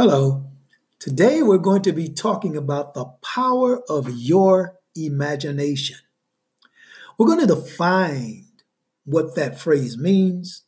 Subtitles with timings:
[0.00, 0.44] Hello.
[1.00, 5.96] Today we're going to be talking about the power of your imagination.
[7.18, 8.44] We're going to define
[9.04, 10.62] what that phrase means,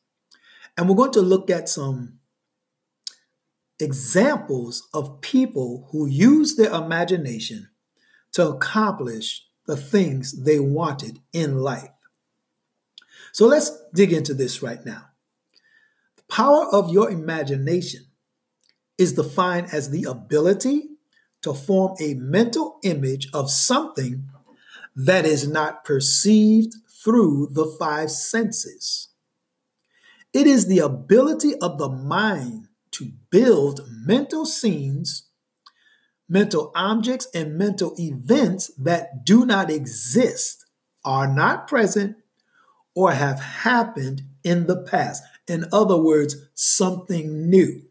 [0.77, 2.19] and we're going to look at some
[3.79, 7.69] examples of people who use their imagination
[8.33, 11.93] to accomplish the things they wanted in life.
[13.31, 15.05] So let's dig into this right now.
[16.17, 18.07] The power of your imagination
[19.01, 20.91] is defined as the ability
[21.41, 24.29] to form a mental image of something
[24.95, 29.09] that is not perceived through the five senses.
[30.35, 35.25] It is the ability of the mind to build mental scenes,
[36.29, 40.67] mental objects, and mental events that do not exist,
[41.07, 42.17] are not present,
[42.95, 45.23] or have happened in the past.
[45.49, 47.90] In other words, something new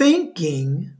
[0.00, 0.94] thinking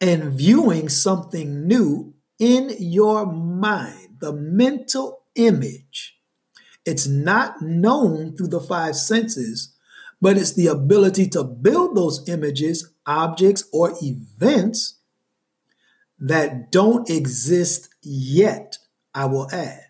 [0.00, 6.18] and viewing something new in your mind, the mental image.
[6.86, 9.74] It's not known through the five senses,
[10.18, 14.96] but it's the ability to build those images, objects, or events
[16.18, 18.78] that don't exist yet,
[19.14, 19.84] I will add.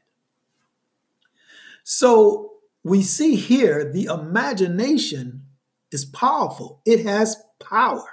[1.85, 5.45] So we see here the imagination
[5.93, 8.05] is powerful, it has power.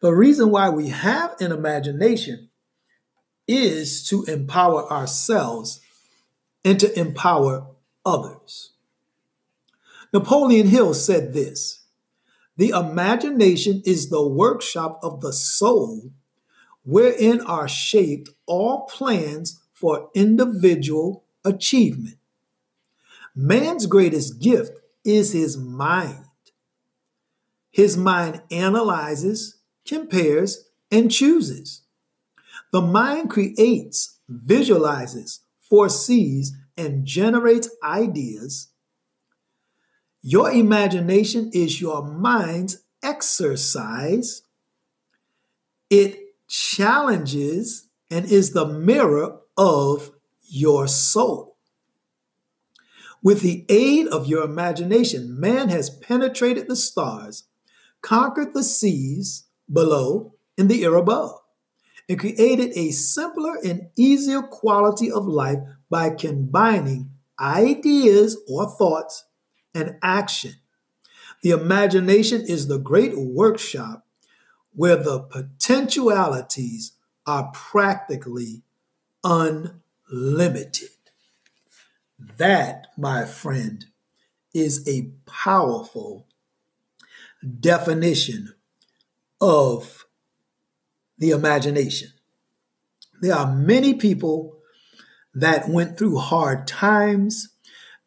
[0.00, 2.50] The reason why we have an imagination
[3.48, 5.80] is to empower ourselves
[6.64, 7.66] and to empower
[8.04, 8.72] others.
[10.12, 11.84] Napoleon Hill said this
[12.56, 16.10] The imagination is the workshop of the soul
[16.84, 22.16] wherein are shaped all plans for individual achievement.
[23.34, 26.25] Man's greatest gift is his mind.
[27.76, 31.82] His mind analyzes, compares, and chooses.
[32.72, 38.68] The mind creates, visualizes, foresees, and generates ideas.
[40.22, 44.40] Your imagination is your mind's exercise.
[45.90, 46.18] It
[46.48, 50.12] challenges and is the mirror of
[50.48, 51.58] your soul.
[53.22, 57.44] With the aid of your imagination, man has penetrated the stars
[58.06, 61.40] conquered the seas below and the air above,
[62.08, 65.58] and created a simpler and easier quality of life
[65.90, 69.24] by combining ideas or thoughts
[69.74, 70.52] and action.
[71.42, 74.06] The imagination is the great workshop
[74.72, 76.92] where the potentialities
[77.26, 78.62] are practically
[79.24, 80.90] unlimited.
[82.38, 83.84] That, my friend,
[84.54, 86.28] is a powerful
[87.60, 88.54] definition
[89.40, 90.06] of
[91.18, 92.10] the imagination.
[93.20, 94.58] There are many people
[95.34, 97.48] that went through hard times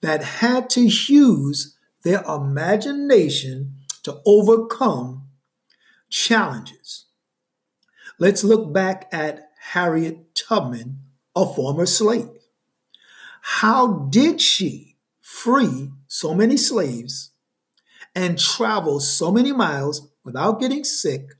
[0.01, 5.27] that had to use their imagination to overcome
[6.09, 7.05] challenges.
[8.17, 10.99] Let's look back at Harriet Tubman,
[11.35, 12.29] a former slave.
[13.41, 17.31] How did she free so many slaves
[18.15, 21.35] and travel so many miles without getting sick,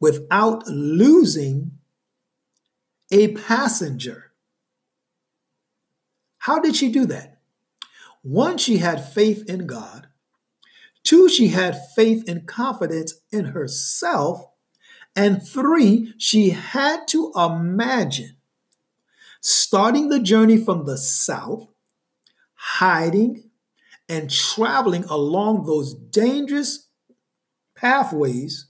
[0.00, 1.72] without losing
[3.10, 4.32] a passenger.
[6.38, 7.38] How did she do that?
[8.22, 10.08] One, she had faith in God.
[11.02, 14.44] Two, she had faith and confidence in herself.
[15.16, 18.36] And three, she had to imagine
[19.40, 21.68] starting the journey from the south,
[22.54, 23.47] hiding,
[24.08, 26.88] and traveling along those dangerous
[27.76, 28.66] pathways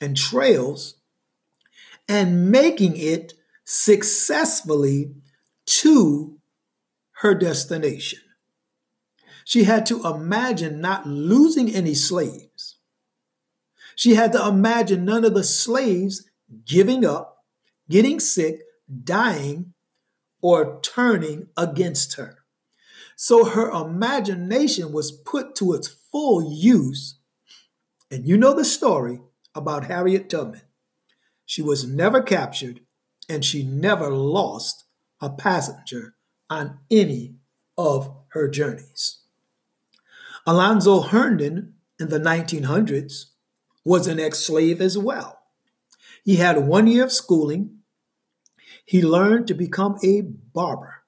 [0.00, 0.96] and trails
[2.08, 3.34] and making it
[3.64, 5.12] successfully
[5.66, 6.38] to
[7.20, 8.20] her destination.
[9.44, 12.78] She had to imagine not losing any slaves.
[13.94, 16.28] She had to imagine none of the slaves
[16.64, 17.44] giving up,
[17.88, 18.62] getting sick,
[19.04, 19.74] dying,
[20.40, 22.41] or turning against her.
[23.16, 27.18] So her imagination was put to its full use.
[28.10, 29.20] And you know the story
[29.54, 30.62] about Harriet Tubman.
[31.46, 32.80] She was never captured
[33.28, 34.84] and she never lost
[35.20, 36.14] a passenger
[36.50, 37.36] on any
[37.78, 39.20] of her journeys.
[40.46, 43.26] Alonzo Herndon in the 1900s
[43.84, 45.38] was an ex slave as well.
[46.24, 47.78] He had one year of schooling.
[48.84, 51.01] He learned to become a barber.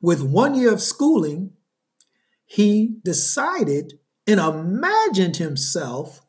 [0.00, 1.52] With one year of schooling,
[2.44, 6.22] he decided and imagined himself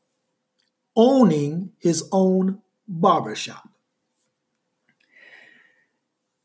[0.95, 3.69] owning his own barbershop.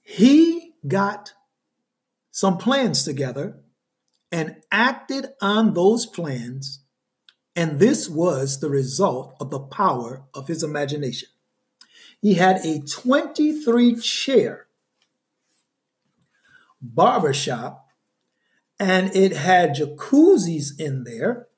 [0.02, 1.32] He got
[2.30, 3.56] some plans together
[4.30, 6.80] and acted on those plans,
[7.56, 11.28] and this was the result of the power of his imagination.
[12.20, 14.66] He had a 23 chair
[16.84, 17.88] barbershop,
[18.78, 21.48] and it had jacuzzis in there,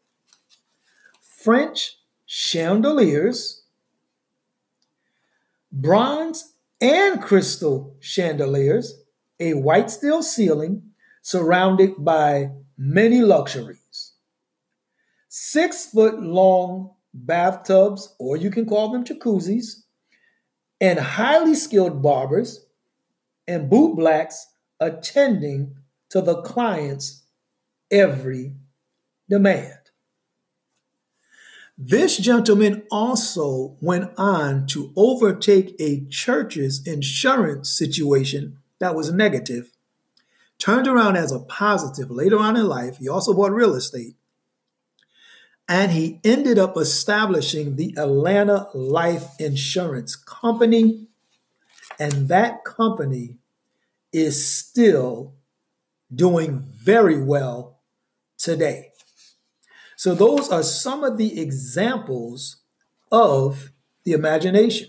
[1.20, 3.64] French chandeliers,
[5.72, 9.02] bronze and crystal chandeliers,
[9.40, 10.82] a white steel ceiling
[11.22, 14.12] surrounded by many luxuries.
[15.28, 19.82] Six foot long bathtubs, or you can call them jacuzzis,
[20.80, 22.66] and highly skilled barbers
[23.48, 24.46] and boot blacks
[24.80, 25.76] attending
[26.10, 27.24] to the client's
[27.90, 28.54] every
[29.28, 29.78] demand.
[31.78, 39.72] This gentleman also went on to overtake a church's insurance situation that was negative,
[40.58, 42.96] turned around as a positive later on in life.
[42.96, 44.16] He also bought real estate.
[45.68, 51.08] And he ended up establishing the Atlanta Life Insurance Company.
[51.98, 53.36] And that company
[54.16, 55.34] is still
[56.12, 57.82] doing very well
[58.38, 58.92] today.
[59.94, 62.56] So, those are some of the examples
[63.12, 63.72] of
[64.04, 64.88] the imagination.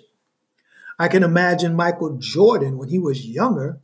[0.98, 3.82] I can imagine Michael Jordan, when he was younger,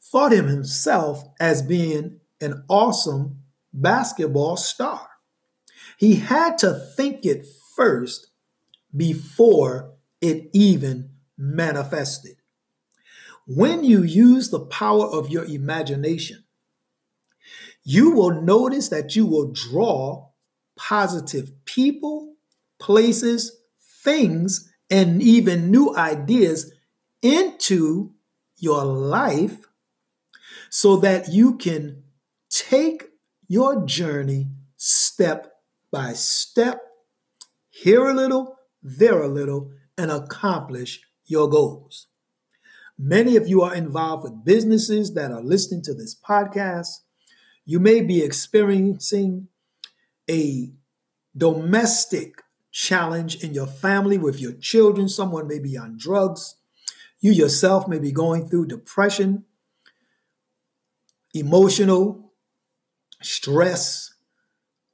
[0.00, 3.42] thought him himself as being an awesome
[3.74, 5.06] basketball star.
[5.98, 7.46] He had to think it
[7.76, 8.30] first
[8.96, 12.36] before it even manifested.
[13.54, 16.44] When you use the power of your imagination,
[17.84, 20.30] you will notice that you will draw
[20.74, 22.36] positive people,
[22.80, 23.60] places,
[24.02, 26.72] things, and even new ideas
[27.20, 28.14] into
[28.56, 29.66] your life
[30.70, 32.04] so that you can
[32.48, 33.04] take
[33.48, 35.52] your journey step
[35.90, 36.80] by step,
[37.68, 42.06] here a little, there a little, and accomplish your goals.
[43.04, 47.00] Many of you are involved with businesses that are listening to this podcast.
[47.64, 49.48] You may be experiencing
[50.30, 50.70] a
[51.36, 55.08] domestic challenge in your family with your children.
[55.08, 56.54] Someone may be on drugs.
[57.18, 59.46] You yourself may be going through depression,
[61.34, 62.32] emotional
[63.20, 64.14] stress,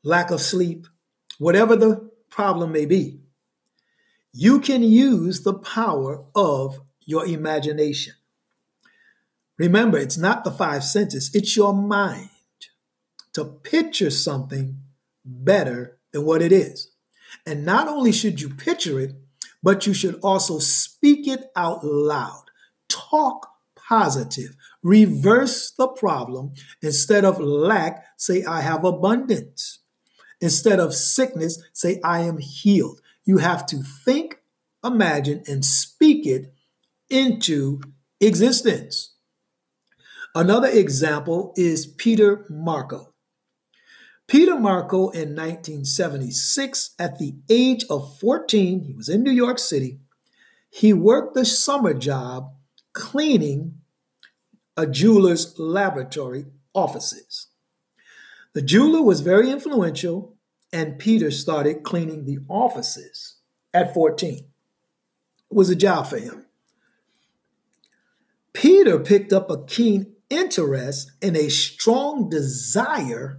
[0.03, 0.87] lack of sleep,
[1.37, 3.21] whatever the problem may be.
[4.33, 8.13] You can use the power of your imagination.
[9.57, 12.29] Remember, it's not the five senses, it's your mind
[13.33, 14.83] to picture something
[15.25, 16.91] better than what it is.
[17.47, 19.15] And not only should you picture it,
[19.63, 22.45] but you should also speak it out loud.
[22.89, 24.55] Talk positive.
[24.83, 26.53] Reverse the problem.
[26.83, 29.79] Instead of lack, say, I have abundance.
[30.43, 33.01] Instead of sickness, say, I am healed.
[33.25, 34.41] You have to think,
[34.85, 36.53] imagine, and speak it
[37.11, 37.81] into
[38.21, 39.15] existence.
[40.35, 43.15] Another example is Peter Marco.
[44.27, 50.00] Peter Marco in 1976, at the age of 14, he was in New York City.
[50.71, 52.53] He worked the summer job
[52.93, 53.81] cleaning
[54.77, 57.47] a jeweler's laboratory offices.
[58.53, 60.37] The jeweler was very influential,
[60.73, 63.37] and Peter started cleaning the offices
[63.73, 64.35] at 14.
[64.35, 64.45] It
[65.50, 66.45] was a job for him.
[68.59, 73.38] Peter picked up a keen interest and a strong desire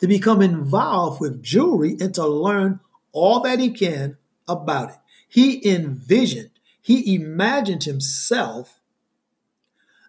[0.00, 2.80] to become involved with jewelry and to learn
[3.12, 4.16] all that he can
[4.48, 4.96] about it.
[5.28, 6.50] He envisioned,
[6.82, 8.80] he imagined himself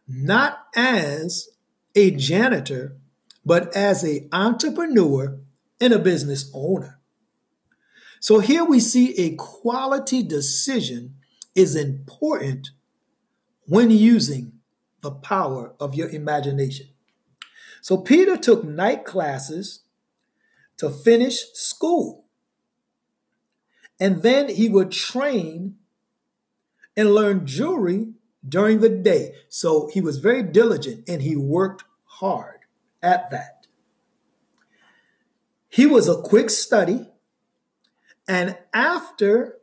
[0.08, 1.50] not as
[1.94, 2.98] a janitor,
[3.46, 5.38] but as an entrepreneur
[5.80, 7.00] and a business owner.
[8.20, 11.13] So here we see a quality decision
[11.54, 12.72] is important
[13.70, 14.52] when using
[15.02, 16.88] the power of your imagination.
[17.82, 19.84] So Peter took night classes
[20.78, 22.26] to finish school.
[24.00, 25.76] And then he would train
[26.98, 28.14] and learn jewelry
[28.48, 29.36] during the day.
[29.50, 32.62] So he was very diligent and he worked hard
[33.04, 33.68] at that.
[35.70, 37.08] He was a quick study.
[38.28, 39.60] And after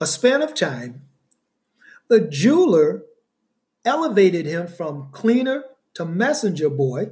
[0.00, 1.02] a span of time,
[2.08, 3.02] the jeweler
[3.84, 7.10] elevated him from cleaner to messenger boy,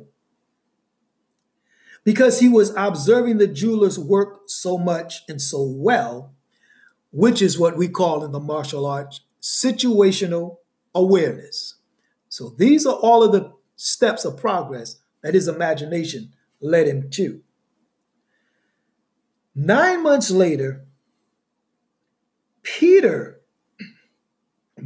[2.04, 6.34] because he was observing the jeweler's work so much and so well,
[7.10, 10.56] which is what we call in the martial arts situational
[10.94, 11.74] awareness.
[12.28, 17.42] So these are all of the steps of progress that his imagination led him to.
[19.54, 20.86] Nine months later,
[22.62, 23.41] Peter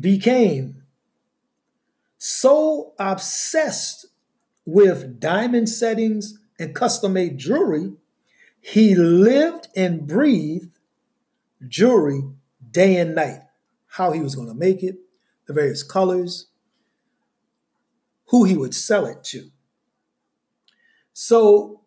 [0.00, 0.82] became
[2.18, 4.06] so obsessed
[4.64, 7.92] with diamond settings and custom made jewelry,
[8.60, 10.78] he lived and breathed
[11.68, 12.22] jewelry
[12.70, 13.40] day and night.
[13.86, 14.98] How he was going to make it,
[15.46, 16.48] the various colors,
[18.26, 19.50] who he would sell it to.
[21.12, 21.82] So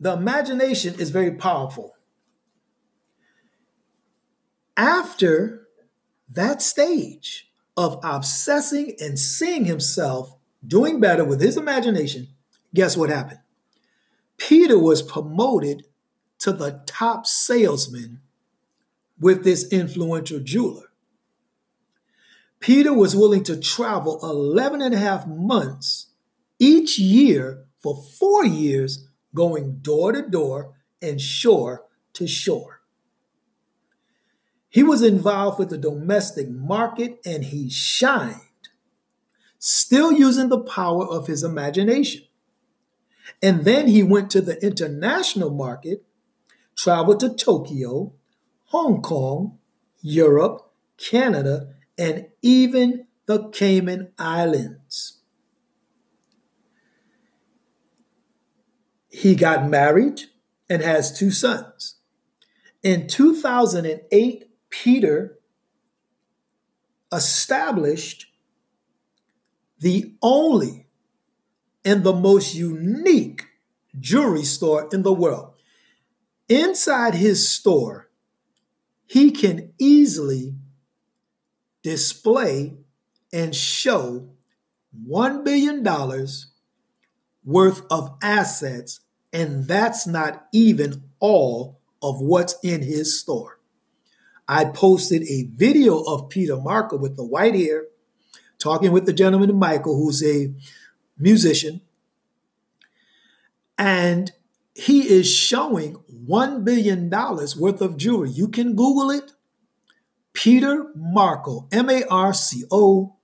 [0.00, 1.94] the imagination is very powerful.
[4.76, 5.68] After
[6.30, 10.36] that stage of obsessing and seeing himself
[10.66, 12.28] doing better with his imagination,
[12.74, 13.40] guess what happened?
[14.36, 15.84] Peter was promoted
[16.38, 18.20] to the top salesman
[19.18, 20.90] with this influential jeweler.
[22.60, 26.08] Peter was willing to travel 11 and a half months
[26.58, 32.81] each year for four years, going door to door and shore to shore.
[34.72, 38.40] He was involved with the domestic market and he shined,
[39.58, 42.22] still using the power of his imagination.
[43.42, 46.06] And then he went to the international market,
[46.74, 48.14] traveled to Tokyo,
[48.68, 49.58] Hong Kong,
[50.00, 55.18] Europe, Canada, and even the Cayman Islands.
[59.10, 60.22] He got married
[60.70, 61.96] and has two sons.
[62.82, 65.38] In 2008, Peter
[67.12, 68.26] established
[69.78, 70.86] the only
[71.84, 73.44] and the most unique
[74.00, 75.52] jewelry store in the world.
[76.48, 78.08] Inside his store,
[79.06, 80.54] he can easily
[81.82, 82.74] display
[83.32, 84.30] and show
[85.06, 85.84] $1 billion
[87.44, 89.00] worth of assets,
[89.32, 93.58] and that's not even all of what's in his store.
[94.52, 97.86] I posted a video of Peter Marco with the white hair
[98.58, 100.52] talking with the gentleman Michael, who's a
[101.16, 101.80] musician,
[103.78, 104.30] and
[104.74, 105.96] he is showing
[106.28, 108.28] $1 billion worth of jewelry.
[108.28, 109.32] You can Google it.
[110.34, 113.16] Peter Marco, M A R C O,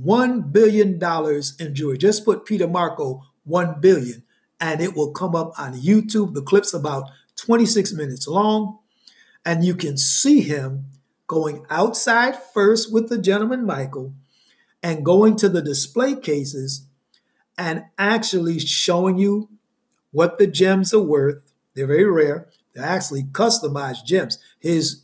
[0.00, 1.02] $1 billion
[1.58, 1.98] in jewelry.
[1.98, 4.22] Just put Peter Marco 1 billion,
[4.60, 6.34] and it will come up on YouTube.
[6.34, 8.78] The clip's about 26 minutes long
[9.50, 10.84] and you can see him
[11.26, 14.14] going outside first with the gentleman Michael
[14.80, 16.86] and going to the display cases
[17.58, 19.48] and actually showing you
[20.12, 21.42] what the gems are worth.
[21.74, 22.48] They're very rare.
[22.72, 24.38] They're actually customized gems.
[24.60, 25.02] His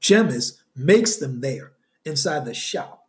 [0.00, 1.72] gemist makes them there
[2.04, 3.08] inside the shop.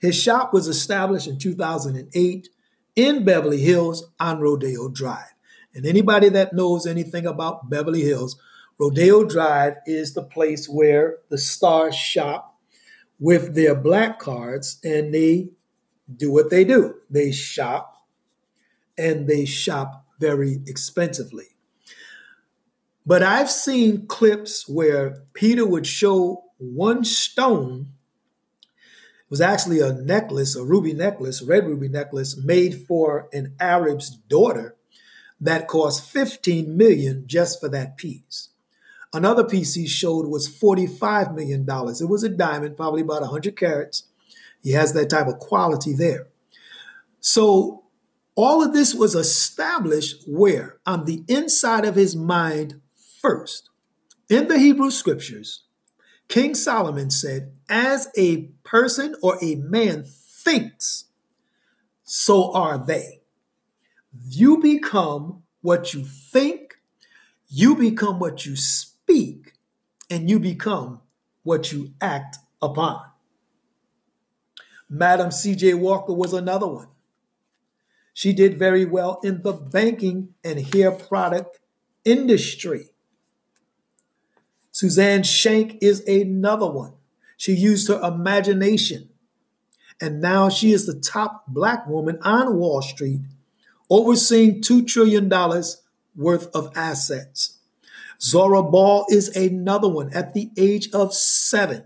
[0.00, 2.48] His shop was established in 2008
[2.96, 5.34] in Beverly Hills on Rodeo Drive.
[5.72, 8.36] And anybody that knows anything about Beverly Hills,
[8.78, 12.58] Rodeo Drive is the place where the stars shop
[13.20, 15.50] with their black cards and they
[16.14, 16.96] do what they do.
[17.10, 18.06] They shop
[18.98, 21.46] and they shop very expensively.
[23.06, 27.88] But I've seen clips where Peter would show one stone
[29.26, 34.10] It was actually a necklace, a ruby necklace, red ruby necklace made for an Arab's
[34.10, 34.76] daughter
[35.40, 38.50] that cost 15 million just for that piece.
[39.12, 41.66] Another piece he showed was $45 million.
[41.68, 44.04] It was a diamond, probably about 100 carats.
[44.62, 46.28] He has that type of quality there.
[47.20, 47.84] So
[48.34, 50.78] all of this was established where?
[50.86, 52.80] On the inside of his mind
[53.20, 53.68] first.
[54.28, 55.64] In the Hebrew scriptures,
[56.28, 61.04] King Solomon said, As a person or a man thinks,
[62.04, 63.20] so are they.
[64.26, 66.76] You become what you think,
[67.48, 68.91] you become what you speak,
[70.10, 71.00] and you become
[71.42, 73.02] what you act upon.
[74.88, 75.74] Madam C.J.
[75.74, 76.88] Walker was another one.
[78.12, 81.58] She did very well in the banking and hair product
[82.04, 82.90] industry.
[84.70, 86.92] Suzanne Shank is another one.
[87.36, 89.08] She used her imagination.
[90.00, 93.20] And now she is the top black woman on Wall Street,
[93.88, 95.30] overseeing $2 trillion
[96.16, 97.58] worth of assets.
[98.22, 101.84] Zora Ball is another one at the age of seven.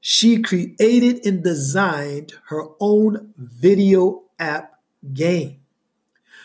[0.00, 4.74] She created and designed her own video app
[5.12, 5.60] game.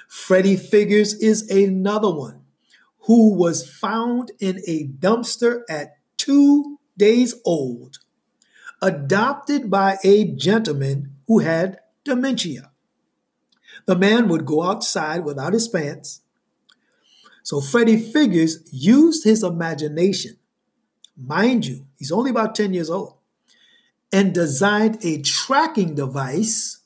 [0.07, 2.41] Freddie Figgers is another one
[3.01, 7.99] who was found in a dumpster at two days old,
[8.81, 12.71] adopted by a gentleman who had dementia.
[13.85, 16.21] The man would go outside without his pants.
[17.43, 20.37] So Freddie Figgers used his imagination.
[21.15, 23.17] Mind you, he's only about 10 years old,
[24.11, 26.79] and designed a tracking device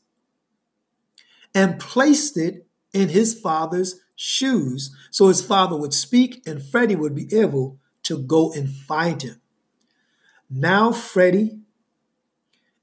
[1.53, 7.15] and placed it in his father's shoes so his father would speak and Freddie would
[7.15, 9.39] be able to go and find him.
[10.49, 11.59] Now, Freddie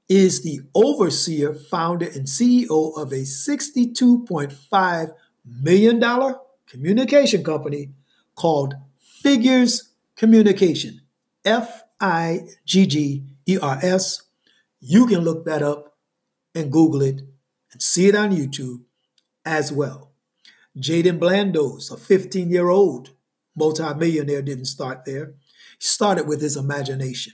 [0.07, 5.13] is the overseer, founder, and CEO of a $62.5
[5.45, 5.99] million
[6.67, 7.91] communication company
[8.35, 11.01] called Figgers Communication.
[11.43, 14.23] F I G G E R S.
[14.79, 15.97] You can look that up
[16.53, 17.21] and Google it
[17.71, 18.81] and see it on YouTube
[19.45, 20.11] as well.
[20.77, 23.11] Jaden Blandos, a 15 year old
[23.55, 25.33] multimillionaire, didn't start there.
[25.77, 27.33] He started with his imagination.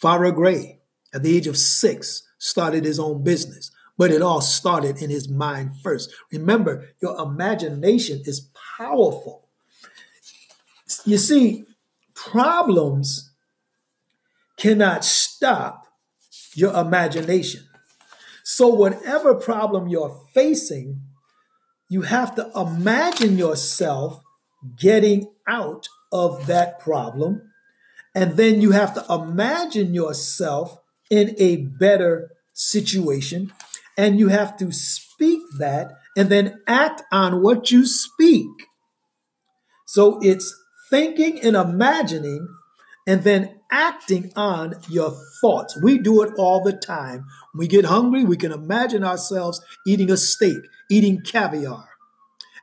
[0.00, 0.80] Farrah Gray,
[1.14, 5.28] at the age of six, started his own business, but it all started in his
[5.28, 6.12] mind first.
[6.30, 8.48] Remember, your imagination is
[8.78, 9.48] powerful.
[11.04, 11.66] You see,
[12.14, 13.30] problems
[14.56, 15.86] cannot stop
[16.54, 17.62] your imagination.
[18.42, 21.02] So, whatever problem you're facing,
[21.88, 24.22] you have to imagine yourself
[24.78, 27.50] getting out of that problem.
[28.14, 30.78] And then you have to imagine yourself
[31.10, 33.52] in a better situation.
[33.96, 38.48] And you have to speak that and then act on what you speak.
[39.86, 40.54] So it's
[40.90, 42.48] thinking and imagining
[43.06, 45.80] and then acting on your thoughts.
[45.80, 47.26] We do it all the time.
[47.52, 50.58] When we get hungry, we can imagine ourselves eating a steak,
[50.90, 51.88] eating caviar.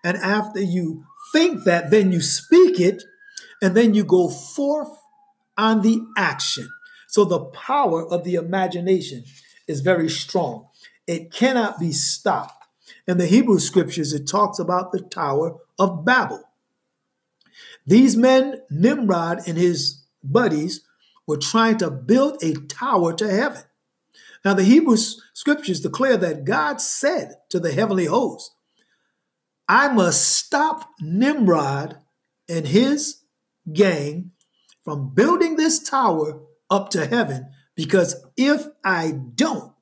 [0.04, 3.04] And after you think that, then you speak it,
[3.62, 4.90] and then you go forth
[5.58, 6.70] on the action.
[7.08, 9.24] So the power of the imagination
[9.67, 10.67] is very strong.
[11.08, 12.66] It cannot be stopped.
[13.08, 16.44] In the Hebrew scriptures, it talks about the Tower of Babel.
[17.86, 20.86] These men, Nimrod and his buddies,
[21.28, 23.63] were trying to build a tower to heaven.
[24.46, 28.52] Now, the Hebrew scriptures declare that God said to the heavenly host,
[29.68, 31.98] I must stop Nimrod
[32.50, 33.24] and his
[33.72, 34.32] gang
[34.84, 39.72] from building this tower up to heaven because if I don't,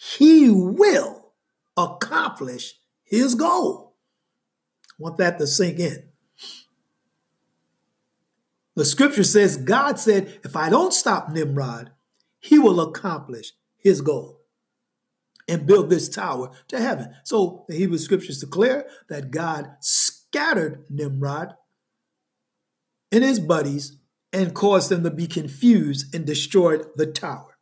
[0.00, 1.32] he will
[1.76, 3.96] accomplish his goal.
[4.90, 6.04] I want that to sink in.
[8.76, 11.90] The scripture says God said, if I don't stop Nimrod,
[12.38, 14.42] he will accomplish his goal
[15.48, 17.12] and build this tower to heaven.
[17.24, 21.54] So the Hebrew scriptures declare that God scattered Nimrod
[23.10, 23.96] and his buddies
[24.32, 27.57] and caused them to be confused and destroyed the tower.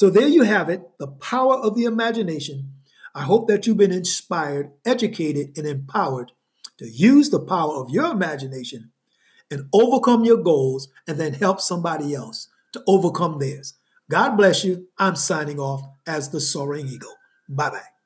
[0.00, 2.72] So there you have it, the power of the imagination.
[3.14, 6.32] I hope that you've been inspired, educated, and empowered
[6.78, 8.92] to use the power of your imagination
[9.50, 13.74] and overcome your goals and then help somebody else to overcome theirs.
[14.08, 14.88] God bless you.
[14.96, 17.16] I'm signing off as the Soaring Eagle.
[17.46, 17.99] Bye bye.